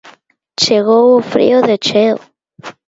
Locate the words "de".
1.69-1.75